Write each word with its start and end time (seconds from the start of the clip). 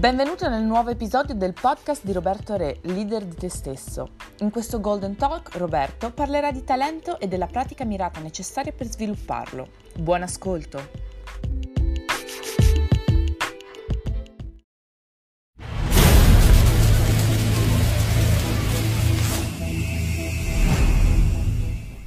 Benvenuto 0.00 0.48
nel 0.48 0.62
nuovo 0.62 0.88
episodio 0.88 1.34
del 1.34 1.52
podcast 1.52 2.06
di 2.06 2.14
Roberto 2.14 2.56
Re, 2.56 2.78
leader 2.84 3.22
di 3.22 3.34
te 3.34 3.50
stesso. 3.50 4.12
In 4.38 4.50
questo 4.50 4.80
Golden 4.80 5.14
Talk 5.14 5.54
Roberto 5.58 6.10
parlerà 6.10 6.50
di 6.50 6.64
talento 6.64 7.20
e 7.20 7.28
della 7.28 7.44
pratica 7.44 7.84
mirata 7.84 8.18
necessaria 8.20 8.72
per 8.72 8.86
svilupparlo. 8.86 9.68
Buon 9.96 10.22
ascolto! 10.22 10.80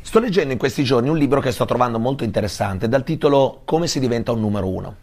Sto 0.02 0.20
leggendo 0.20 0.52
in 0.52 0.58
questi 0.58 0.84
giorni 0.84 1.10
un 1.10 1.18
libro 1.20 1.40
che 1.40 1.52
sto 1.52 1.66
trovando 1.66 2.00
molto 2.00 2.24
interessante 2.24 2.88
dal 2.88 3.04
titolo 3.04 3.62
Come 3.66 3.86
si 3.86 4.00
diventa 4.00 4.32
un 4.32 4.40
numero 4.40 4.68
uno. 4.68 4.96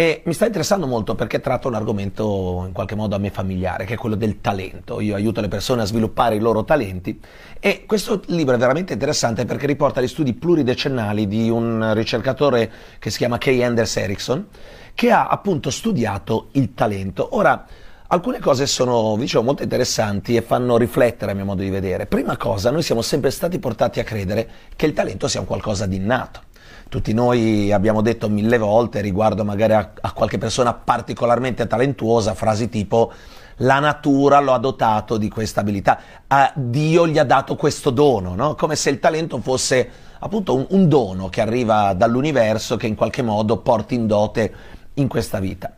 E 0.00 0.22
mi 0.24 0.32
sta 0.32 0.46
interessando 0.46 0.86
molto 0.86 1.14
perché 1.14 1.40
tratta 1.40 1.68
un 1.68 1.74
argomento 1.74 2.64
in 2.66 2.72
qualche 2.72 2.94
modo 2.94 3.16
a 3.16 3.18
me 3.18 3.28
familiare, 3.28 3.84
che 3.84 3.92
è 3.92 3.96
quello 3.98 4.14
del 4.14 4.40
talento. 4.40 4.98
Io 4.98 5.14
aiuto 5.14 5.42
le 5.42 5.48
persone 5.48 5.82
a 5.82 5.84
sviluppare 5.84 6.36
i 6.36 6.38
loro 6.38 6.64
talenti 6.64 7.20
e 7.60 7.84
questo 7.84 8.22
libro 8.28 8.54
è 8.54 8.58
veramente 8.58 8.94
interessante 8.94 9.44
perché 9.44 9.66
riporta 9.66 10.00
gli 10.00 10.08
studi 10.08 10.32
pluridecennali 10.32 11.26
di 11.26 11.50
un 11.50 11.92
ricercatore 11.92 12.72
che 12.98 13.10
si 13.10 13.18
chiama 13.18 13.36
Kay 13.36 13.62
Anders 13.62 13.94
Erickson, 13.98 14.46
che 14.94 15.10
ha 15.10 15.26
appunto 15.26 15.68
studiato 15.68 16.48
il 16.52 16.72
talento. 16.72 17.36
Ora, 17.36 17.66
Alcune 18.12 18.40
cose 18.40 18.66
sono, 18.66 19.14
diciamo, 19.18 19.44
molto 19.44 19.62
interessanti 19.62 20.34
e 20.34 20.42
fanno 20.42 20.76
riflettere 20.76 21.30
a 21.30 21.34
mio 21.34 21.44
modo 21.44 21.62
di 21.62 21.70
vedere. 21.70 22.06
Prima 22.06 22.36
cosa, 22.36 22.72
noi 22.72 22.82
siamo 22.82 23.02
sempre 23.02 23.30
stati 23.30 23.60
portati 23.60 24.00
a 24.00 24.02
credere 24.02 24.48
che 24.74 24.86
il 24.86 24.94
talento 24.94 25.28
sia 25.28 25.38
un 25.38 25.46
qualcosa 25.46 25.86
di 25.86 25.94
innato. 25.94 26.48
Tutti 26.90 27.12
noi 27.12 27.70
abbiamo 27.70 28.02
detto 28.02 28.28
mille 28.28 28.58
volte 28.58 29.00
riguardo 29.00 29.44
magari 29.44 29.74
a, 29.74 29.92
a 30.00 30.12
qualche 30.12 30.38
persona 30.38 30.74
particolarmente 30.74 31.68
talentuosa, 31.68 32.34
frasi 32.34 32.68
tipo 32.68 33.12
la 33.58 33.78
natura 33.78 34.40
lo 34.40 34.52
ha 34.52 34.58
dotato 34.58 35.16
di 35.16 35.28
questa 35.28 35.60
abilità, 35.60 36.00
ah, 36.26 36.52
Dio 36.56 37.06
gli 37.06 37.16
ha 37.16 37.22
dato 37.22 37.54
questo 37.54 37.90
dono, 37.90 38.34
no? 38.34 38.56
come 38.56 38.74
se 38.74 38.90
il 38.90 38.98
talento 38.98 39.38
fosse 39.38 39.88
appunto 40.18 40.56
un, 40.56 40.66
un 40.70 40.88
dono 40.88 41.28
che 41.28 41.40
arriva 41.40 41.92
dall'universo 41.92 42.76
che 42.76 42.88
in 42.88 42.96
qualche 42.96 43.22
modo 43.22 43.58
porti 43.58 43.94
in 43.94 44.08
dote 44.08 44.52
in 44.94 45.06
questa 45.06 45.38
vita. 45.38 45.72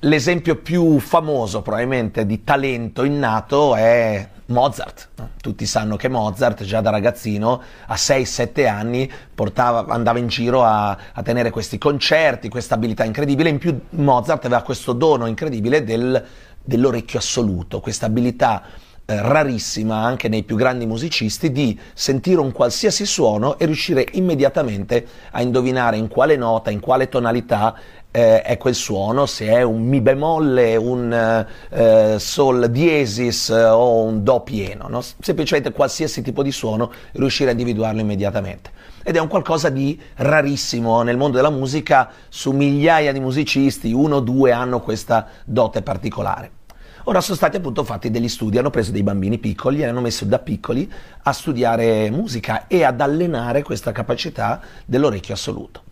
L'esempio 0.00 0.56
più 0.56 0.98
famoso 0.98 1.62
probabilmente 1.62 2.26
di 2.26 2.44
talento 2.44 3.02
innato 3.04 3.74
è 3.76 4.28
Mozart. 4.50 5.08
Tutti 5.40 5.66
sanno 5.66 5.96
che 5.96 6.08
Mozart 6.08 6.62
già 6.64 6.80
da 6.80 6.90
ragazzino 6.90 7.62
a 7.86 7.94
6-7 7.94 8.68
anni 8.68 9.10
portava, 9.34 9.92
andava 9.92 10.18
in 10.18 10.28
giro 10.28 10.64
a, 10.64 10.90
a, 11.12 11.22
tenere 11.22 11.50
questi 11.50 11.78
concerti, 11.78 12.48
questa 12.48 12.74
abilità 12.74 13.04
incredibile. 13.04 13.48
In 13.48 13.58
più 13.58 13.78
Mozart 13.90 14.44
aveva 14.44 14.62
questo 14.62 14.92
dono 14.92 15.26
incredibile 15.26 15.84
del, 15.84 16.24
dell'orecchio 16.62 17.18
assoluto, 17.18 17.80
questa 17.80 18.06
abilità 18.06 18.62
eh, 19.10 19.20
rarissima 19.22 19.96
anche 19.96 20.28
nei 20.28 20.44
più 20.44 20.54
grandi 20.54 20.86
musicisti 20.86 21.50
di 21.50 21.76
sentire 21.94 22.40
un 22.40 22.52
qualsiasi 22.52 23.04
suono 23.04 23.58
e 23.58 23.66
riuscire 23.66 24.06
immediatamente 24.12 25.04
a 25.32 25.42
indovinare 25.42 25.96
in 25.96 26.06
quale 26.06 26.36
nota, 26.36 26.70
in 26.70 26.78
quale 26.78 27.08
tonalità 27.08 27.76
eh, 28.12 28.42
è 28.42 28.56
quel 28.56 28.76
suono, 28.76 29.26
se 29.26 29.46
è 29.46 29.62
un 29.62 29.82
mi 29.82 30.00
bemolle, 30.00 30.76
un 30.76 31.46
eh, 31.70 32.16
sol 32.20 32.70
diesis 32.70 33.50
eh, 33.50 33.64
o 33.64 34.02
un 34.02 34.22
do 34.22 34.40
pieno, 34.42 34.86
no? 34.88 35.00
semplicemente 35.00 35.72
qualsiasi 35.72 36.22
tipo 36.22 36.44
di 36.44 36.52
suono 36.52 36.92
riuscire 37.12 37.48
a 37.50 37.52
individuarlo 37.52 38.00
immediatamente. 38.00 38.70
Ed 39.02 39.16
è 39.16 39.18
un 39.18 39.28
qualcosa 39.28 39.70
di 39.70 40.00
rarissimo 40.16 41.02
nel 41.02 41.16
mondo 41.16 41.36
della 41.36 41.50
musica, 41.50 42.10
su 42.28 42.52
migliaia 42.52 43.12
di 43.12 43.18
musicisti, 43.18 43.92
uno 43.92 44.16
o 44.16 44.20
due 44.20 44.52
hanno 44.52 44.80
questa 44.80 45.26
dote 45.44 45.82
particolare. 45.82 46.58
Ora 47.04 47.22
sono 47.22 47.36
stati 47.36 47.56
appunto 47.56 47.82
fatti 47.82 48.10
degli 48.10 48.28
studi, 48.28 48.58
hanno 48.58 48.68
preso 48.68 48.92
dei 48.92 49.02
bambini 49.02 49.38
piccoli, 49.38 49.76
li 49.76 49.84
hanno 49.84 50.02
messi 50.02 50.26
da 50.26 50.38
piccoli 50.38 50.90
a 51.22 51.32
studiare 51.32 52.10
musica 52.10 52.66
e 52.66 52.84
ad 52.84 53.00
allenare 53.00 53.62
questa 53.62 53.90
capacità 53.90 54.60
dell'orecchio 54.84 55.32
assoluto. 55.32 55.84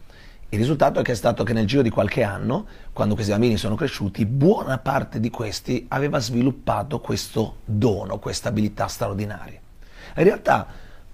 Il 0.51 0.59
risultato 0.59 1.01
è 1.01 1.15
stato 1.15 1.45
che 1.45 1.53
nel 1.53 1.67
giro 1.67 1.83
di 1.83 1.91
qualche 1.91 2.23
anno, 2.23 2.67
quando 2.93 3.15
questi 3.15 3.33
bambini 3.33 3.57
sono 3.57 3.75
cresciuti, 3.75 4.27
buona 4.27 4.79
parte 4.79 5.19
di 5.21 5.31
questi 5.31 5.87
aveva 5.89 6.19
sviluppato 6.19 7.01
questo 7.01 7.57
dono, 7.65 8.19
questa 8.19 8.49
abilità 8.49 8.87
straordinaria. 8.87 9.61
In 10.17 10.25
realtà 10.25 10.67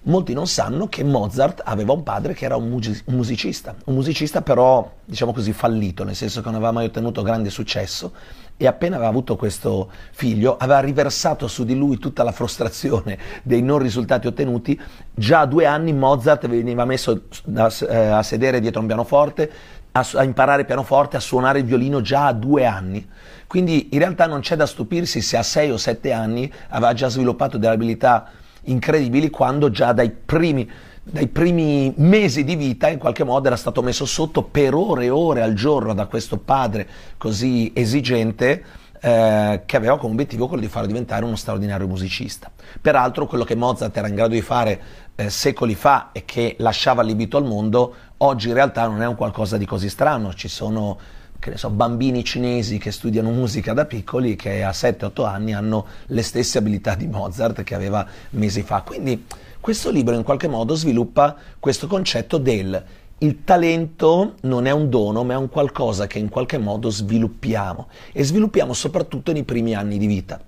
molti 0.05 0.33
non 0.33 0.47
sanno 0.47 0.87
che 0.87 1.03
Mozart 1.03 1.61
aveva 1.63 1.93
un 1.93 2.03
padre 2.03 2.33
che 2.33 2.45
era 2.45 2.55
un, 2.55 2.67
music- 2.67 3.03
un, 3.07 3.15
musicista, 3.15 3.75
un 3.85 3.93
musicista 3.93 4.41
però, 4.41 4.91
diciamo 5.03 5.33
così, 5.33 5.53
fallito, 5.53 6.03
nel 6.03 6.15
senso 6.15 6.41
che 6.41 6.47
non 6.47 6.55
aveva 6.55 6.71
mai 6.71 6.85
ottenuto 6.85 7.21
grande 7.21 7.49
successo 7.49 8.13
e 8.57 8.67
appena 8.67 8.95
aveva 8.95 9.09
avuto 9.09 9.35
questo 9.35 9.89
figlio 10.11 10.55
aveva 10.57 10.79
riversato 10.79 11.47
su 11.47 11.65
di 11.65 11.75
lui 11.75 11.97
tutta 11.97 12.23
la 12.23 12.31
frustrazione 12.31 13.17
dei 13.43 13.61
non 13.61 13.79
risultati 13.79 14.27
ottenuti. 14.27 14.79
Già 15.13 15.41
a 15.41 15.45
due 15.45 15.65
anni 15.65 15.93
Mozart 15.93 16.47
veniva 16.47 16.85
messo 16.85 17.23
a, 17.55 17.71
eh, 17.89 17.95
a 18.07 18.23
sedere 18.23 18.59
dietro 18.59 18.81
un 18.81 18.87
pianoforte, 18.87 19.51
a, 19.91 20.23
imparare 20.23 20.65
pianoforte, 20.65 21.17
a 21.17 21.21
suonare 21.21 21.59
il 21.59 21.65
violino 21.65 22.01
già 22.01 22.27
a 22.27 22.33
due 22.33 22.65
anni. 22.65 23.07
Quindi 23.47 23.89
in 23.91 23.99
realtà 23.99 24.25
non 24.25 24.41
c'è 24.41 24.55
da 24.55 24.65
stupirsi 24.65 25.21
se 25.21 25.37
a 25.37 25.43
sei 25.43 25.71
o 25.71 25.77
sette 25.77 26.11
anni 26.11 26.51
aveva 26.69 26.93
già 26.93 27.09
sviluppato 27.09 27.57
delle 27.57 27.73
abilità 27.73 28.29
incredibili 28.65 29.29
quando 29.29 29.69
già 29.69 29.93
dai 29.93 30.11
primi 30.11 30.69
dai 31.07 31.27
primi 31.27 31.93
mesi 31.97 32.43
di 32.43 32.55
vita 32.55 32.87
in 32.89 32.97
qualche 32.97 33.23
modo 33.23 33.45
era 33.45 33.55
stato 33.55 33.83
messo 33.83 34.05
sotto 34.05 34.41
per 34.41 34.73
ore 34.73 35.05
e 35.05 35.09
ore 35.11 35.43
al 35.43 35.53
giorno 35.53 35.93
da 35.93 36.07
questo 36.07 36.37
padre 36.37 36.87
così 37.17 37.71
esigente 37.75 38.63
eh, 38.99 39.61
che 39.67 39.77
aveva 39.77 39.99
come 39.99 40.13
obiettivo 40.13 40.47
quello 40.47 40.63
di 40.63 40.67
farlo 40.67 40.87
diventare 40.87 41.23
uno 41.25 41.35
straordinario 41.35 41.85
musicista. 41.85 42.49
Peraltro 42.81 43.27
quello 43.27 43.43
che 43.43 43.53
Mozart 43.53 43.95
era 43.95 44.07
in 44.07 44.15
grado 44.15 44.33
di 44.33 44.41
fare 44.41 44.81
eh, 45.13 45.29
secoli 45.29 45.75
fa 45.75 46.09
e 46.11 46.25
che 46.25 46.55
lasciava 46.57 47.01
allibito 47.01 47.37
al 47.37 47.45
mondo, 47.45 47.93
oggi 48.17 48.47
in 48.47 48.55
realtà 48.55 48.87
non 48.87 49.03
è 49.03 49.05
un 49.07 49.13
qualcosa 49.13 49.57
di 49.57 49.65
così 49.65 49.89
strano, 49.89 50.33
ci 50.33 50.47
sono 50.47 50.97
che 51.39 51.49
ne 51.51 51.57
so, 51.57 51.69
bambini 51.69 52.23
cinesi 52.23 52.77
che 52.77 52.91
studiano 52.91 53.31
musica 53.31 53.73
da 53.73 53.85
piccoli 53.85 54.35
che 54.35 54.63
a 54.63 54.71
7-8 54.71 55.25
anni 55.25 55.53
hanno 55.53 55.85
le 56.07 56.21
stesse 56.21 56.57
abilità 56.57 56.95
di 56.95 57.07
Mozart 57.07 57.63
che 57.63 57.75
aveva 57.75 58.05
mesi 58.31 58.61
fa. 58.61 58.81
Quindi 58.81 59.25
questo 59.59 59.89
libro 59.89 60.15
in 60.15 60.23
qualche 60.23 60.47
modo 60.47 60.75
sviluppa 60.75 61.35
questo 61.59 61.87
concetto 61.87 62.37
del 62.37 62.83
il 63.19 63.43
talento 63.45 64.35
non 64.41 64.65
è 64.65 64.71
un 64.71 64.89
dono, 64.89 65.23
ma 65.23 65.33
è 65.33 65.37
un 65.37 65.47
qualcosa 65.47 66.05
che 66.05 66.19
in 66.19 66.27
qualche 66.27 66.57
modo 66.57 66.89
sviluppiamo 66.89 67.87
e 68.11 68.23
sviluppiamo 68.23 68.73
soprattutto 68.73 69.31
nei 69.31 69.43
primi 69.43 69.73
anni 69.73 69.97
di 69.97 70.05
vita. 70.05 70.39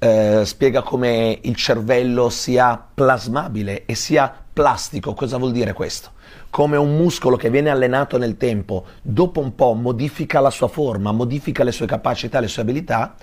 Eh, 0.00 0.42
spiega 0.44 0.82
come 0.82 1.40
il 1.42 1.56
cervello 1.56 2.28
sia 2.28 2.80
plasmabile 2.94 3.84
e 3.84 3.94
sia 3.94 4.32
plastico. 4.52 5.14
Cosa 5.14 5.38
vuol 5.38 5.52
dire 5.52 5.72
questo? 5.72 6.12
Come 6.50 6.76
un 6.76 6.96
muscolo 6.96 7.36
che 7.36 7.50
viene 7.50 7.70
allenato 7.70 8.16
nel 8.16 8.36
tempo, 8.36 8.84
dopo 9.02 9.40
un 9.40 9.54
po' 9.54 9.74
modifica 9.74 10.40
la 10.40 10.50
sua 10.50 10.68
forma, 10.68 11.12
modifica 11.12 11.64
le 11.64 11.72
sue 11.72 11.86
capacità, 11.86 12.40
le 12.40 12.48
sue 12.48 12.62
abilità, 12.62 13.14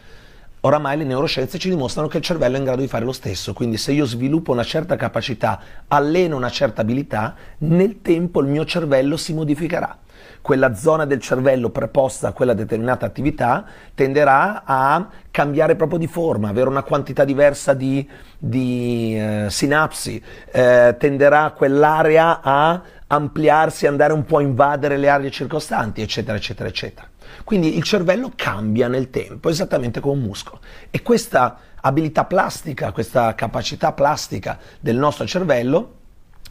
Oramai 0.65 0.97
le 0.97 1.03
neuroscienze 1.03 1.59
ci 1.59 1.69
dimostrano 1.69 2.07
che 2.07 2.17
il 2.17 2.23
cervello 2.23 2.55
è 2.55 2.57
in 2.57 2.63
grado 2.63 2.81
di 2.81 2.87
fare 2.87 3.05
lo 3.05 3.11
stesso, 3.11 3.53
quindi 3.53 3.77
se 3.77 3.91
io 3.91 4.03
sviluppo 4.05 4.51
una 4.51 4.63
certa 4.63 4.95
capacità, 4.95 5.61
alleno 5.87 6.35
una 6.35 6.49
certa 6.49 6.81
abilità, 6.81 7.35
nel 7.59 8.01
tempo 8.01 8.41
il 8.41 8.47
mio 8.47 8.65
cervello 8.65 9.15
si 9.15 9.35
modificherà. 9.35 9.95
Quella 10.45 10.75
zona 10.75 11.05
del 11.05 11.21
cervello 11.21 11.71
preposta 11.71 12.27
a 12.27 12.31
quella 12.31 12.53
determinata 12.53 13.03
attività 13.03 13.65
tenderà 13.95 14.61
a 14.63 15.09
cambiare 15.31 15.75
proprio 15.75 15.97
di 15.97 16.05
forma, 16.05 16.49
avere 16.49 16.69
una 16.69 16.83
quantità 16.83 17.25
diversa 17.25 17.73
di, 17.73 18.07
di 18.37 19.17
eh, 19.17 19.47
sinapsi, 19.49 20.21
eh, 20.51 20.95
tenderà 20.99 21.49
quell'area 21.49 22.41
a 22.43 22.79
ampliarsi, 23.07 23.87
andare 23.87 24.13
un 24.13 24.23
po' 24.23 24.37
a 24.37 24.43
invadere 24.43 24.97
le 24.97 25.09
aree 25.09 25.31
circostanti, 25.31 26.03
eccetera, 26.03 26.37
eccetera, 26.37 26.69
eccetera. 26.69 27.07
Quindi 27.43 27.75
il 27.75 27.81
cervello 27.81 28.31
cambia 28.35 28.87
nel 28.87 29.09
tempo, 29.09 29.49
esattamente 29.49 29.99
come 29.99 30.13
un 30.13 30.27
muscolo. 30.27 30.61
E 30.91 31.01
questa 31.01 31.57
abilità 31.81 32.25
plastica, 32.25 32.91
questa 32.91 33.33
capacità 33.33 33.93
plastica 33.93 34.59
del 34.79 34.95
nostro 34.95 35.25
cervello 35.25 36.03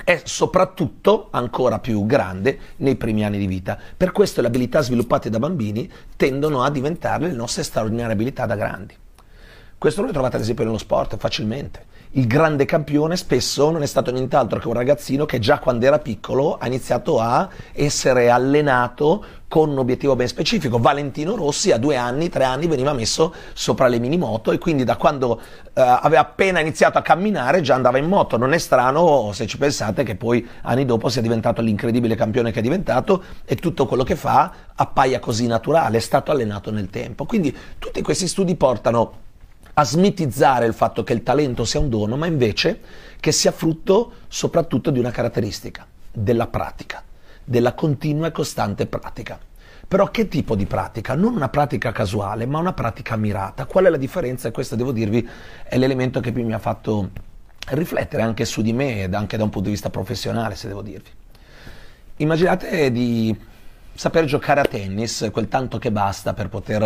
è 0.03 0.23
soprattutto 0.25 1.29
ancora 1.31 1.79
più 1.79 2.05
grande 2.07 2.59
nei 2.77 2.97
primi 2.97 3.25
anni 3.25 3.39
di 3.39 3.47
vita. 3.47 3.79
Per 3.97 4.11
questo 4.11 4.41
le 4.41 4.49
abilità 4.49 4.81
sviluppate 4.81 5.31
da 5.31 5.39
bambini 5.39 5.91
tendono 6.17 6.63
a 6.63 6.71
diventare 6.71 7.29
le 7.29 7.35
nostre 7.35 7.63
straordinarie 7.63 8.15
abilità 8.15 8.47
da 8.47 8.57
grandi. 8.57 8.97
Questo 9.79 10.03
lo 10.03 10.11
trovate 10.13 10.37
ad 10.37 10.43
esempio 10.43 10.65
nello 10.65 10.79
sport 10.79 11.17
facilmente. 11.19 11.85
Il 12.17 12.27
grande 12.29 12.65
campione 12.65 13.17
spesso 13.17 13.71
non 13.71 13.83
è 13.83 13.87
stato 13.87 14.13
nient'altro 14.13 14.61
che 14.61 14.69
un 14.69 14.75
ragazzino 14.75 15.27
che 15.27 15.41
già 15.41 15.59
quando 15.59 15.85
era 15.85 15.99
piccolo 15.99 16.57
ha 16.57 16.67
iniziato 16.67 17.19
a 17.19 17.49
essere 17.73 18.31
allenato 18.31 19.25
con 19.49 19.71
un 19.71 19.79
obiettivo 19.79 20.15
ben 20.15 20.29
specifico. 20.29 20.79
Valentino 20.79 21.35
Rossi 21.35 21.73
a 21.73 21.77
due 21.77 21.97
anni, 21.97 22.29
tre 22.29 22.45
anni 22.45 22.69
veniva 22.69 22.93
messo 22.93 23.35
sopra 23.53 23.89
le 23.89 23.99
mini 23.99 24.17
moto 24.17 24.53
e 24.53 24.59
quindi 24.59 24.85
da 24.85 24.97
quando 24.97 25.41
eh, 25.41 25.81
aveva 25.81 26.21
appena 26.21 26.61
iniziato 26.61 26.99
a 26.99 27.03
camminare 27.03 27.61
già 27.63 27.75
andava 27.75 27.99
in 27.99 28.07
moto. 28.07 28.37
Non 28.37 28.53
è 28.53 28.59
strano 28.59 29.33
se 29.33 29.49
ci 29.49 29.59
pensate 29.59 30.05
che 30.05 30.15
poi 30.15 30.47
anni 30.63 30.85
dopo 30.85 31.09
sia 31.09 31.23
diventato 31.23 31.63
l'incredibile 31.63 32.15
campione 32.15 32.53
che 32.53 32.61
è 32.61 32.63
diventato 32.63 33.23
e 33.45 33.57
tutto 33.57 33.87
quello 33.87 34.05
che 34.05 34.15
fa 34.15 34.53
appaia 34.77 35.19
così 35.19 35.49
naturale, 35.49 35.97
è 35.97 36.01
stato 36.01 36.31
allenato 36.31 36.71
nel 36.71 36.91
tempo. 36.91 37.25
Quindi 37.25 37.57
tutti 37.81 38.03
questi 38.03 38.29
studi 38.29 38.55
portano 38.55 39.23
a 39.75 39.85
smitizzare 39.85 40.67
il 40.67 40.75
fatto 40.75 41.03
che 41.03 41.13
il 41.13 41.23
talento 41.23 41.65
sia 41.65 41.81
un 41.81 41.89
dono, 41.89 42.17
ma 42.17 42.27
invece 42.27 42.81
che 43.19 43.33
sia 43.33 43.53
frutto 43.53 44.13
soprattutto 44.29 44.91
di 44.91 44.99
una 44.99 45.11
caratteristica, 45.11 45.87
della 46.13 46.47
pratica, 46.47 47.03
della 47.43 47.75
continua 47.75 48.29
e 48.29 48.33
costante 48.33 48.87
pratica. 48.87 49.39
Però 49.87 50.11
che 50.11 50.29
tipo 50.29 50.55
di 50.55 50.67
pratica? 50.67 51.15
Non 51.15 51.35
una 51.35 51.49
pratica 51.49 51.93
casuale, 51.93 52.47
ma 52.47 52.59
una 52.59 52.73
pratica 52.73 53.17
mirata. 53.17 53.67
Qual 53.67 53.85
è 53.85 53.91
la 53.91 53.97
differenza? 53.97 54.49
E 54.49 54.51
questo 54.51 54.77
devo 54.77 54.93
dirvi 54.93 55.29
è 55.65 55.77
l'elemento 55.77 56.21
che 56.21 56.33
più 56.33 56.45
mi 56.45 56.55
ha 56.55 56.59
fatto 56.59 57.11
riflettere 57.69 58.23
anche 58.23 58.45
su 58.45 58.63
di 58.63 58.73
me 58.73 59.03
ed 59.03 59.15
anche 59.15 59.37
da 59.37 59.45
un 59.45 59.51
punto 59.51 59.69
di 59.69 59.75
vista 59.75 59.91
professionale, 59.91 60.55
se 60.55 60.69
devo 60.69 60.83
dirvi. 60.83 61.11
Immaginate 62.17 62.91
di 62.93 63.37
saper 63.95 64.25
giocare 64.25 64.61
a 64.61 64.65
tennis 64.65 65.29
quel 65.33 65.49
tanto 65.49 65.79
che 65.79 65.91
basta 65.91 66.35
per 66.35 66.49
poter 66.49 66.83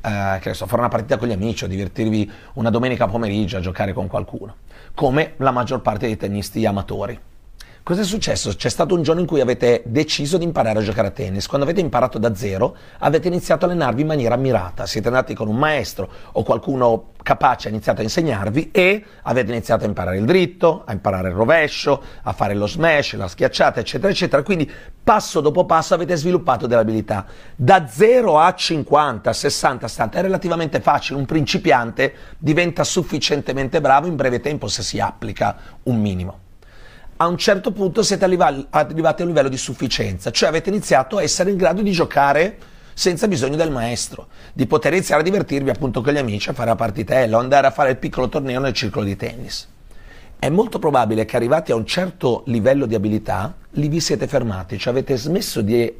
eh, 0.00 0.38
che 0.40 0.54
so, 0.54 0.66
fare 0.66 0.80
una 0.80 0.90
partita 0.90 1.16
con 1.16 1.28
gli 1.28 1.32
amici 1.32 1.64
o 1.64 1.66
divertirvi 1.66 2.30
una 2.54 2.70
domenica 2.70 3.06
pomeriggio 3.06 3.58
a 3.58 3.60
giocare 3.60 3.92
con 3.92 4.06
qualcuno, 4.06 4.56
come 4.94 5.34
la 5.38 5.50
maggior 5.50 5.80
parte 5.80 6.06
dei 6.06 6.16
tennisti 6.16 6.64
amatori. 6.64 7.18
Cosa 7.88 8.02
è 8.02 8.04
successo? 8.04 8.54
C'è 8.54 8.68
stato 8.68 8.94
un 8.94 9.00
giorno 9.00 9.22
in 9.22 9.26
cui 9.26 9.40
avete 9.40 9.82
deciso 9.86 10.36
di 10.36 10.44
imparare 10.44 10.80
a 10.80 10.82
giocare 10.82 11.08
a 11.08 11.10
tennis. 11.10 11.46
Quando 11.46 11.64
avete 11.64 11.80
imparato 11.80 12.18
da 12.18 12.34
zero, 12.34 12.76
avete 12.98 13.28
iniziato 13.28 13.64
a 13.64 13.68
allenarvi 13.68 14.02
in 14.02 14.06
maniera 14.06 14.36
mirata. 14.36 14.84
Siete 14.84 15.06
andati 15.06 15.32
con 15.32 15.48
un 15.48 15.56
maestro 15.56 16.06
o 16.32 16.42
qualcuno 16.42 17.12
capace 17.22 17.68
ha 17.68 17.70
iniziato 17.70 18.00
a 18.00 18.02
insegnarvi 18.02 18.72
e 18.72 19.02
avete 19.22 19.52
iniziato 19.52 19.84
a 19.84 19.86
imparare 19.86 20.18
il 20.18 20.26
dritto, 20.26 20.82
a 20.84 20.92
imparare 20.92 21.30
il 21.30 21.34
rovescio, 21.34 22.02
a 22.24 22.34
fare 22.34 22.52
lo 22.52 22.66
smash, 22.66 23.14
la 23.14 23.26
schiacciata, 23.26 23.80
eccetera, 23.80 24.12
eccetera. 24.12 24.42
Quindi 24.42 24.70
passo 25.02 25.40
dopo 25.40 25.64
passo 25.64 25.94
avete 25.94 26.14
sviluppato 26.14 26.66
delle 26.66 26.82
abilità. 26.82 27.24
Da 27.56 27.86
0 27.88 28.38
a 28.38 28.52
50, 28.52 29.32
60, 29.32 29.88
70 29.88 30.18
è 30.18 30.20
relativamente 30.20 30.80
facile. 30.80 31.18
Un 31.18 31.24
principiante 31.24 32.12
diventa 32.36 32.84
sufficientemente 32.84 33.80
bravo 33.80 34.06
in 34.06 34.14
breve 34.14 34.40
tempo 34.40 34.68
se 34.68 34.82
si 34.82 35.00
applica 35.00 35.56
un 35.84 35.98
minimo 35.98 36.40
a 37.20 37.26
un 37.26 37.36
certo 37.36 37.72
punto 37.72 38.02
siete 38.02 38.24
arrivati 38.24 38.64
a 38.70 38.86
un 38.86 39.26
livello 39.26 39.48
di 39.48 39.56
sufficienza, 39.56 40.30
cioè 40.30 40.48
avete 40.48 40.68
iniziato 40.68 41.16
a 41.16 41.22
essere 41.22 41.50
in 41.50 41.56
grado 41.56 41.82
di 41.82 41.90
giocare 41.90 42.56
senza 42.94 43.26
bisogno 43.26 43.56
del 43.56 43.72
maestro, 43.72 44.28
di 44.52 44.66
poter 44.66 44.92
iniziare 44.92 45.22
a 45.22 45.24
divertirvi 45.24 45.68
appunto 45.68 46.00
con 46.00 46.12
gli 46.12 46.18
amici, 46.18 46.48
a 46.48 46.52
fare 46.52 46.68
la 46.68 46.76
partitella 46.76 47.36
o 47.36 47.40
andare 47.40 47.66
a 47.66 47.72
fare 47.72 47.90
il 47.90 47.96
piccolo 47.96 48.28
torneo 48.28 48.60
nel 48.60 48.72
circolo 48.72 49.04
di 49.04 49.16
tennis. 49.16 49.66
È 50.38 50.48
molto 50.48 50.78
probabile 50.78 51.24
che 51.24 51.34
arrivati 51.34 51.72
a 51.72 51.74
un 51.74 51.84
certo 51.86 52.44
livello 52.46 52.86
di 52.86 52.94
abilità, 52.94 53.52
lì 53.70 53.88
vi 53.88 53.98
siete 53.98 54.28
fermati, 54.28 54.78
cioè 54.78 54.92
avete 54.92 55.16
smesso 55.16 55.60
di 55.60 55.92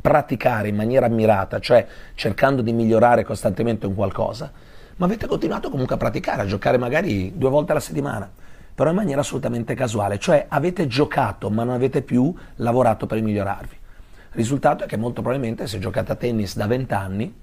praticare 0.00 0.68
in 0.68 0.76
maniera 0.76 1.04
ammirata, 1.04 1.58
cioè 1.58 1.86
cercando 2.14 2.62
di 2.62 2.72
migliorare 2.72 3.24
costantemente 3.24 3.84
un 3.84 3.94
qualcosa, 3.94 4.50
ma 4.96 5.04
avete 5.04 5.26
continuato 5.26 5.68
comunque 5.68 5.96
a 5.96 5.98
praticare, 5.98 6.40
a 6.40 6.46
giocare 6.46 6.78
magari 6.78 7.36
due 7.36 7.50
volte 7.50 7.72
alla 7.72 7.80
settimana 7.80 8.30
però 8.74 8.90
in 8.90 8.96
maniera 8.96 9.20
assolutamente 9.20 9.74
casuale, 9.74 10.18
cioè 10.18 10.46
avete 10.48 10.86
giocato 10.86 11.50
ma 11.50 11.64
non 11.64 11.74
avete 11.74 12.02
più 12.02 12.34
lavorato 12.56 13.06
per 13.06 13.20
migliorarvi. 13.20 13.74
Il 13.74 14.38
risultato 14.38 14.84
è 14.84 14.86
che 14.86 14.96
molto 14.96 15.20
probabilmente 15.20 15.66
se 15.66 15.78
giocate 15.78 16.12
a 16.12 16.16
tennis 16.16 16.56
da 16.56 16.66
20 16.66 16.94
anni, 16.94 17.34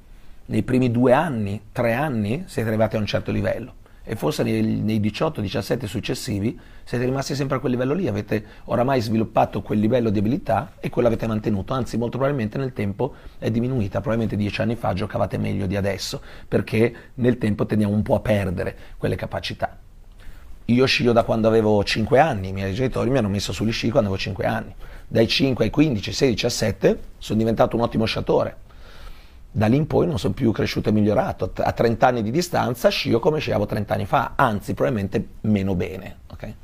nei 0.45 0.63
primi 0.63 0.89
due 0.89 1.13
anni, 1.13 1.61
tre 1.71 1.93
anni, 1.93 2.43
siete 2.47 2.69
arrivati 2.69 2.95
a 2.95 2.99
un 2.99 3.05
certo 3.05 3.31
livello 3.31 3.73
e 4.09 4.15
forse 4.15 4.41
nei, 4.41 4.63
nei 4.63 4.99
18-17 4.99 5.85
successivi 5.85 6.59
siete 6.83 7.05
rimasti 7.05 7.35
sempre 7.35 7.57
a 7.57 7.59
quel 7.59 7.73
livello 7.73 7.93
lì, 7.93 8.07
avete 8.07 8.43
oramai 8.63 9.01
sviluppato 9.01 9.61
quel 9.61 9.77
livello 9.77 10.09
di 10.09 10.17
abilità 10.17 10.71
e 10.79 10.89
quello 10.89 11.07
avete 11.07 11.27
mantenuto, 11.27 11.75
anzi 11.75 11.95
molto 11.95 12.17
probabilmente 12.17 12.57
nel 12.57 12.73
tempo 12.73 13.13
è 13.37 13.51
diminuita, 13.51 13.99
probabilmente 13.99 14.35
dieci 14.35 14.61
anni 14.61 14.75
fa 14.75 14.93
giocavate 14.93 15.37
meglio 15.37 15.67
di 15.67 15.75
adesso 15.75 16.23
perché 16.47 17.11
nel 17.15 17.37
tempo 17.37 17.67
tendiamo 17.67 17.93
un 17.93 18.01
po' 18.01 18.15
a 18.15 18.19
perdere 18.19 18.75
quelle 18.97 19.15
capacità. 19.15 19.77
Io 20.69 20.85
scio 20.85 21.13
da 21.13 21.23
quando 21.23 21.47
avevo 21.47 21.83
5 21.83 22.19
anni, 22.19 22.49
i 22.49 22.53
miei 22.53 22.75
genitori 22.75 23.09
mi 23.09 23.17
hanno 23.17 23.27
messo 23.27 23.51
sugli 23.51 23.71
sci 23.71 23.89
quando 23.89 24.09
avevo 24.09 24.21
5 24.21 24.45
anni. 24.45 24.75
Dai 25.07 25.27
5 25.27 25.65
ai 25.65 25.71
15, 25.71 26.13
16, 26.13 26.45
17 26.45 26.99
sono 27.17 27.39
diventato 27.39 27.75
un 27.75 27.81
ottimo 27.81 28.05
sciatore. 28.05 28.67
Da 29.51 29.65
lì 29.65 29.77
in 29.77 29.87
poi 29.87 30.05
non 30.05 30.19
sono 30.19 30.33
più 30.33 30.51
cresciuto 30.51 30.89
e 30.89 30.91
migliorato. 30.91 31.51
A 31.55 31.71
30 31.71 32.05
anni 32.05 32.21
di 32.21 32.29
distanza 32.29 32.89
scio 32.89 33.19
come 33.19 33.39
sciavo 33.39 33.65
30 33.65 33.93
anni 33.95 34.05
fa, 34.05 34.33
anzi 34.35 34.75
probabilmente 34.75 35.27
meno 35.41 35.73
bene. 35.73 36.17
Okay? 36.31 36.55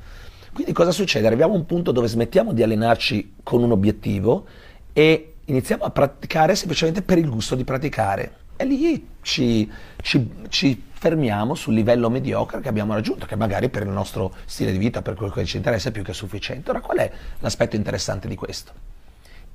Quindi 0.54 0.72
cosa 0.72 0.92
succede? 0.92 1.25
Arriviamo 1.25 1.54
a 1.54 1.58
un 1.58 1.66
punto 1.66 1.92
dove 1.92 2.08
smettiamo 2.08 2.54
di 2.54 2.62
allenarci 2.62 3.38
con 3.42 3.63
un 3.63 3.72
obiettivo 3.72 4.46
e 4.94 5.34
iniziamo 5.46 5.84
a 5.84 5.90
praticare 5.90 6.54
semplicemente 6.54 7.01
per 7.01 7.18
il 7.18 7.28
gusto 7.28 7.56
di 7.56 7.63
praticare. 7.63 8.44
E 8.56 8.66
lì 8.66 9.08
ci, 9.22 9.69
ci, 10.01 10.30
ci 10.50 10.84
fermiamo 11.06 11.54
sul 11.54 11.75
livello 11.75 12.10
mediocre 12.10 12.62
che 12.62 12.68
abbiamo 12.68 12.96
raggiunto, 12.96 13.28
che 13.28 13.36
magari 13.36 13.69
per 13.69 13.84
il 13.84 13.90
nostro 13.90 14.34
stile 14.46 14.72
di 14.72 14.80
vita, 14.80 15.04
per 15.04 15.13
quello 15.13 15.31
che 15.31 15.46
ci 15.46 15.57
interessa, 15.57 15.90
è 15.90 15.92
più 15.92 16.02
che 16.02 16.13
sufficiente. 16.13 16.72
Ora, 16.72 16.81
qual 16.81 16.98
è 16.98 17.12
l'aspetto 17.42 17.75
interessante 17.75 18.28
di 18.28 18.34
questo? 18.34 18.72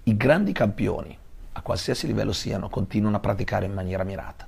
I 0.05 0.17
grandi 0.17 0.53
campioni, 0.53 1.19
a 1.51 1.61
qualsiasi 1.61 2.07
livello 2.07 2.31
siano, 2.31 2.69
continuano 2.69 3.17
a 3.17 3.19
praticare 3.19 3.67
in 3.67 3.73
maniera 3.73 4.05
mirata. 4.05 4.47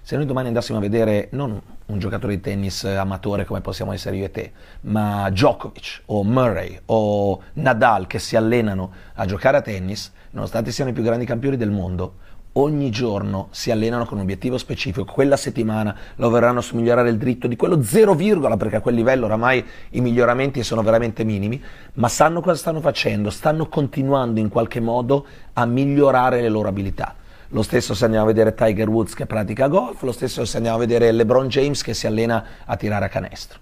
Se 0.00 0.14
noi 0.14 0.26
domani 0.26 0.46
andassimo 0.46 0.78
a 0.78 0.80
vedere 0.80 1.26
non 1.32 1.60
un 1.86 1.98
giocatore 1.98 2.36
di 2.36 2.40
tennis 2.40 2.84
amatore 2.84 3.44
come 3.44 3.60
possiamo 3.60 3.92
essere 3.92 4.16
io 4.16 4.26
e 4.26 4.30
te, 4.30 4.52
ma 4.82 5.28
Djokovic 5.30 6.02
o 6.06 6.22
Murray 6.22 6.80
o 6.86 7.42
Nadal 7.54 8.06
che 8.06 8.20
si 8.20 8.36
allenano 8.36 8.92
a 9.14 9.26
giocare 9.26 9.56
a 9.56 9.60
tennis, 9.60 10.12
nonostante 10.30 10.70
siano 10.70 10.90
i 10.90 10.94
più 10.94 11.02
grandi 11.02 11.24
campioni 11.24 11.56
del 11.56 11.72
mondo, 11.72 12.26
ogni 12.60 12.90
giorno 12.90 13.48
si 13.50 13.70
allenano 13.70 14.04
con 14.04 14.18
un 14.18 14.24
obiettivo 14.24 14.58
specifico, 14.58 15.04
quella 15.04 15.36
settimana 15.36 15.94
lavoreranno 16.16 16.60
su 16.60 16.76
migliorare 16.76 17.08
il 17.08 17.16
dritto 17.16 17.46
di 17.46 17.56
quello 17.56 17.82
0, 17.82 18.16
perché 18.56 18.76
a 18.76 18.80
quel 18.80 18.94
livello 18.94 19.26
oramai 19.26 19.64
i 19.90 20.00
miglioramenti 20.00 20.62
sono 20.62 20.82
veramente 20.82 21.24
minimi, 21.24 21.62
ma 21.94 22.08
sanno 22.08 22.40
cosa 22.40 22.56
stanno 22.56 22.80
facendo, 22.80 23.30
stanno 23.30 23.68
continuando 23.68 24.40
in 24.40 24.48
qualche 24.48 24.80
modo 24.80 25.26
a 25.52 25.64
migliorare 25.66 26.40
le 26.40 26.48
loro 26.48 26.68
abilità. 26.68 27.14
Lo 27.50 27.62
stesso 27.62 27.94
se 27.94 28.04
andiamo 28.04 28.26
a 28.26 28.28
vedere 28.28 28.54
Tiger 28.54 28.88
Woods 28.88 29.14
che 29.14 29.24
pratica 29.24 29.68
golf, 29.68 30.02
lo 30.02 30.12
stesso 30.12 30.44
se 30.44 30.56
andiamo 30.56 30.76
a 30.76 30.80
vedere 30.80 31.10
LeBron 31.12 31.48
James 31.48 31.82
che 31.82 31.94
si 31.94 32.06
allena 32.06 32.44
a 32.64 32.76
tirare 32.76 33.06
a 33.06 33.08
canestro. 33.08 33.58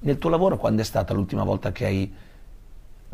Nel 0.00 0.18
tuo 0.18 0.30
lavoro 0.30 0.56
quando 0.56 0.82
è 0.82 0.84
stata 0.84 1.14
l'ultima 1.14 1.44
volta 1.44 1.70
che 1.70 1.84
hai 1.86 2.12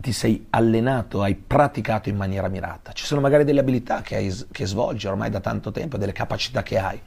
ti 0.01 0.13
sei 0.13 0.47
allenato, 0.51 1.23
hai 1.23 1.35
praticato 1.35 2.09
in 2.09 2.17
maniera 2.17 2.49
mirata. 2.49 2.93
Ci 2.93 3.05
sono 3.05 3.21
magari 3.21 3.45
delle 3.45 3.61
abilità 3.61 4.03
che, 4.03 4.17
hai, 4.17 4.35
che 4.51 4.67
svolgi 4.67 5.07
ormai 5.07 5.31
da 5.31 5.41
tanto 5.41 5.71
tempo, 5.71 5.97
delle 5.97 6.13
capacità 6.13 6.63
che 6.63 6.79
hai. 6.79 7.01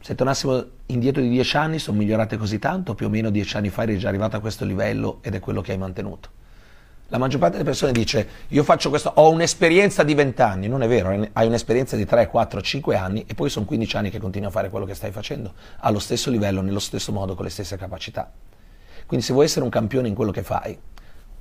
Se 0.00 0.14
tornassimo 0.14 0.64
indietro 0.86 1.20
di 1.20 1.28
dieci 1.28 1.56
anni, 1.56 1.78
sono 1.78 1.98
migliorate 1.98 2.36
così 2.36 2.58
tanto, 2.58 2.94
più 2.94 3.06
o 3.06 3.08
meno 3.08 3.30
dieci 3.30 3.56
anni 3.56 3.70
fa 3.70 3.82
eri 3.82 3.98
già 3.98 4.08
arrivato 4.08 4.36
a 4.36 4.40
questo 4.40 4.64
livello 4.64 5.18
ed 5.20 5.34
è 5.34 5.40
quello 5.40 5.60
che 5.60 5.72
hai 5.72 5.78
mantenuto. 5.78 6.30
La 7.08 7.18
maggior 7.18 7.38
parte 7.38 7.56
delle 7.56 7.68
persone 7.68 7.92
dice 7.92 8.28
io 8.48 8.64
faccio 8.64 8.88
questo, 8.88 9.12
ho 9.14 9.30
un'esperienza 9.30 10.02
di 10.02 10.14
vent'anni, 10.14 10.66
non 10.66 10.82
è 10.82 10.88
vero, 10.88 11.28
hai 11.32 11.46
un'esperienza 11.46 11.96
di 11.96 12.04
3, 12.04 12.28
4, 12.28 12.60
5 12.60 12.96
anni 12.96 13.24
e 13.28 13.34
poi 13.34 13.48
sono 13.48 13.64
15 13.64 13.96
anni 13.96 14.10
che 14.10 14.18
continui 14.18 14.48
a 14.48 14.50
fare 14.50 14.70
quello 14.70 14.86
che 14.86 14.94
stai 14.94 15.12
facendo, 15.12 15.54
allo 15.78 16.00
stesso 16.00 16.30
livello, 16.30 16.62
nello 16.62 16.80
stesso 16.80 17.12
modo, 17.12 17.36
con 17.36 17.44
le 17.44 17.50
stesse 17.50 17.76
capacità. 17.76 18.30
Quindi 19.06 19.24
se 19.24 19.32
vuoi 19.32 19.44
essere 19.44 19.64
un 19.64 19.70
campione 19.70 20.08
in 20.08 20.14
quello 20.14 20.32
che 20.32 20.42
fai, 20.42 20.76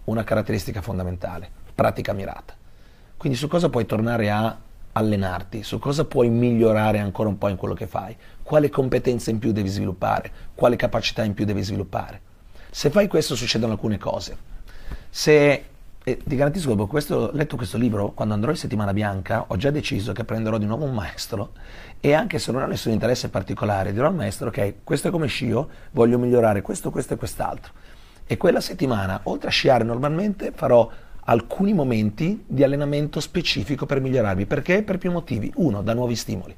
una 0.05 0.23
caratteristica 0.23 0.81
fondamentale, 0.81 1.49
pratica 1.73 2.13
mirata. 2.13 2.53
Quindi 3.17 3.37
su 3.37 3.47
cosa 3.47 3.69
puoi 3.69 3.85
tornare 3.85 4.29
a 4.29 4.57
allenarti, 4.91 5.63
su 5.63 5.77
cosa 5.79 6.05
puoi 6.05 6.29
migliorare 6.29 6.99
ancora 6.99 7.29
un 7.29 7.37
po' 7.37 7.49
in 7.49 7.57
quello 7.57 7.73
che 7.73 7.87
fai, 7.87 8.15
quale 8.43 8.69
competenze 8.69 9.31
in 9.31 9.39
più 9.39 9.51
devi 9.51 9.69
sviluppare, 9.69 10.31
quale 10.55 10.75
capacità 10.75 11.23
in 11.23 11.33
più 11.33 11.45
devi 11.45 11.63
sviluppare. 11.63 12.21
Se 12.69 12.89
fai 12.89 13.07
questo 13.07 13.35
succedono 13.35 13.73
alcune 13.73 13.97
cose. 13.97 14.37
Se 15.09 15.65
e 16.07 16.17
ti 16.23 16.35
garantisco 16.35 16.69
che 16.69 16.75
dopo 16.75 16.87
questo, 16.87 17.31
letto 17.33 17.55
questo 17.55 17.79
libro, 17.79 18.11
quando 18.11 18.35
andrò 18.35 18.51
in 18.51 18.57
settimana 18.57 18.93
bianca, 18.93 19.45
ho 19.47 19.57
già 19.57 19.71
deciso 19.71 20.13
che 20.13 20.23
prenderò 20.23 20.59
di 20.59 20.67
nuovo 20.67 20.85
un 20.85 20.93
maestro 20.93 21.53
e 21.99 22.13
anche 22.13 22.37
se 22.37 22.51
non 22.51 22.61
ho 22.61 22.67
nessun 22.67 22.91
interesse 22.91 23.29
particolare, 23.29 23.91
dirò 23.91 24.05
al 24.05 24.13
maestro 24.13 24.49
ok, 24.49 24.83
questo 24.83 25.07
è 25.07 25.11
come 25.11 25.25
scio, 25.25 25.67
voglio 25.93 26.19
migliorare 26.19 26.61
questo, 26.61 26.91
questo 26.91 27.15
e 27.15 27.17
quest'altro. 27.17 27.73
E 28.27 28.37
quella 28.37 28.59
settimana, 28.59 29.19
oltre 29.23 29.49
a 29.49 29.51
sciare 29.51 29.83
normalmente, 29.83 30.51
farò 30.55 30.89
alcuni 31.25 31.73
momenti 31.73 32.43
di 32.47 32.63
allenamento 32.63 33.19
specifico 33.19 33.85
per 33.85 34.01
migliorarmi. 34.01 34.45
Perché? 34.47 34.81
Per 34.81 34.97
più 34.97 35.11
motivi. 35.11 35.51
Uno, 35.57 35.83
da 35.83 35.93
nuovi 35.93 36.15
stimoli. 36.15 36.55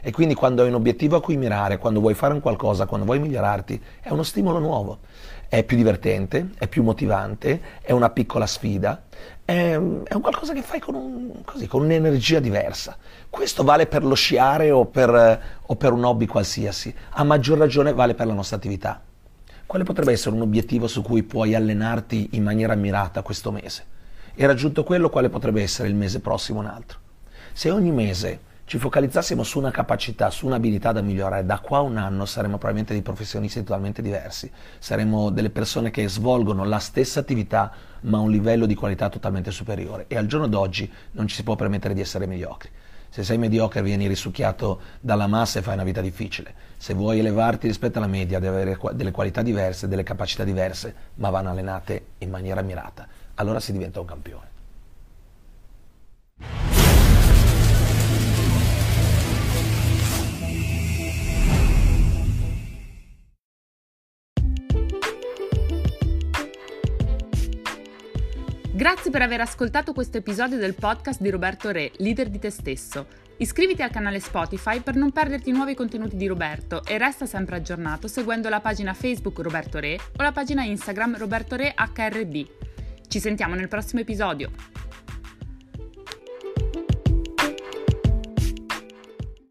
E 0.00 0.10
quindi 0.10 0.34
quando 0.34 0.62
hai 0.62 0.68
un 0.68 0.74
obiettivo 0.74 1.16
a 1.16 1.20
cui 1.20 1.36
mirare, 1.36 1.78
quando 1.78 2.00
vuoi 2.00 2.14
fare 2.14 2.32
un 2.32 2.40
qualcosa, 2.40 2.86
quando 2.86 3.06
vuoi 3.06 3.20
migliorarti, 3.20 3.80
è 4.00 4.10
uno 4.10 4.22
stimolo 4.22 4.58
nuovo. 4.58 5.00
È 5.48 5.62
più 5.64 5.76
divertente, 5.76 6.50
è 6.58 6.66
più 6.66 6.82
motivante, 6.82 7.60
è 7.82 7.92
una 7.92 8.08
piccola 8.08 8.46
sfida, 8.46 9.02
è, 9.44 9.72
è 9.72 9.76
un 9.76 10.20
qualcosa 10.20 10.54
che 10.54 10.62
fai 10.62 10.80
con, 10.80 10.94
un, 10.94 11.42
così, 11.44 11.66
con, 11.66 11.82
un'energia 11.82 12.40
diversa. 12.40 12.96
Questo 13.28 13.62
vale 13.62 13.86
per 13.86 14.02
lo 14.02 14.14
sciare 14.14 14.70
o 14.70 14.86
per, 14.86 15.40
o 15.60 15.76
per 15.76 15.92
un 15.92 16.04
hobby 16.04 16.24
qualsiasi, 16.24 16.92
a 17.10 17.22
maggior 17.22 17.58
ragione 17.58 17.92
vale 17.92 18.14
per 18.14 18.26
la 18.26 18.32
nostra 18.32 18.56
attività. 18.56 19.00
Quale 19.72 19.86
potrebbe 19.86 20.12
essere 20.12 20.34
un 20.34 20.42
obiettivo 20.42 20.86
su 20.86 21.00
cui 21.00 21.22
puoi 21.22 21.54
allenarti 21.54 22.28
in 22.32 22.42
maniera 22.42 22.74
mirata 22.74 23.22
questo 23.22 23.50
mese? 23.50 23.86
E 24.34 24.44
raggiunto 24.44 24.84
quello, 24.84 25.08
quale 25.08 25.30
potrebbe 25.30 25.62
essere 25.62 25.88
il 25.88 25.94
mese 25.94 26.20
prossimo 26.20 26.58
un 26.58 26.66
altro? 26.66 26.98
Se 27.54 27.70
ogni 27.70 27.90
mese 27.90 28.40
ci 28.66 28.76
focalizzassimo 28.76 29.42
su 29.42 29.58
una 29.58 29.70
capacità, 29.70 30.28
su 30.28 30.44
un'abilità 30.44 30.92
da 30.92 31.00
migliorare, 31.00 31.46
da 31.46 31.58
qua 31.60 31.78
a 31.78 31.80
un 31.80 31.96
anno 31.96 32.26
saremo 32.26 32.58
probabilmente 32.58 32.92
dei 32.92 33.00
professionisti 33.00 33.60
totalmente 33.60 34.02
diversi, 34.02 34.52
saremo 34.78 35.30
delle 35.30 35.48
persone 35.48 35.90
che 35.90 36.06
svolgono 36.06 36.66
la 36.66 36.78
stessa 36.78 37.20
attività 37.20 37.72
ma 38.00 38.18
a 38.18 38.20
un 38.20 38.30
livello 38.30 38.66
di 38.66 38.74
qualità 38.74 39.08
totalmente 39.08 39.50
superiore 39.52 40.04
e 40.06 40.18
al 40.18 40.26
giorno 40.26 40.48
d'oggi 40.48 40.92
non 41.12 41.26
ci 41.28 41.34
si 41.34 41.44
può 41.44 41.56
permettere 41.56 41.94
di 41.94 42.02
essere 42.02 42.26
mediocri. 42.26 42.68
Se 43.12 43.24
sei 43.24 43.36
mediocre 43.36 43.82
vieni 43.82 44.06
risucchiato 44.06 44.80
dalla 44.98 45.26
massa 45.26 45.58
e 45.58 45.62
fai 45.62 45.74
una 45.74 45.84
vita 45.84 46.00
difficile. 46.00 46.54
Se 46.78 46.94
vuoi 46.94 47.18
elevarti 47.18 47.66
rispetto 47.66 47.98
alla 47.98 48.06
media 48.06 48.38
devi 48.38 48.54
avere 48.54 48.78
delle 48.94 49.10
qualità 49.10 49.42
diverse, 49.42 49.86
delle 49.86 50.02
capacità 50.02 50.44
diverse, 50.44 50.94
ma 51.16 51.28
vanno 51.28 51.50
allenate 51.50 52.06
in 52.18 52.30
maniera 52.30 52.62
mirata. 52.62 53.06
Allora 53.34 53.60
si 53.60 53.72
diventa 53.72 54.00
un 54.00 54.06
campione. 54.06 54.51
Grazie 68.82 69.12
per 69.12 69.22
aver 69.22 69.40
ascoltato 69.40 69.92
questo 69.92 70.16
episodio 70.16 70.58
del 70.58 70.74
podcast 70.74 71.20
di 71.20 71.30
Roberto 71.30 71.70
Re, 71.70 71.92
leader 71.98 72.28
di 72.28 72.40
te 72.40 72.50
stesso. 72.50 73.06
Iscriviti 73.36 73.80
al 73.80 73.92
canale 73.92 74.18
Spotify 74.18 74.80
per 74.80 74.96
non 74.96 75.12
perderti 75.12 75.52
nuovi 75.52 75.76
contenuti 75.76 76.16
di 76.16 76.26
Roberto 76.26 76.84
e 76.84 76.98
resta 76.98 77.24
sempre 77.24 77.54
aggiornato 77.54 78.08
seguendo 78.08 78.48
la 78.48 78.58
pagina 78.58 78.92
Facebook 78.92 79.38
Roberto 79.38 79.78
Re 79.78 79.94
o 79.94 80.20
la 80.20 80.32
pagina 80.32 80.64
Instagram 80.64 81.16
Roberto 81.16 81.54
Re 81.54 81.72
HRD. 81.76 82.46
Ci 83.06 83.20
sentiamo 83.20 83.54
nel 83.54 83.68
prossimo 83.68 84.00
episodio. 84.00 84.50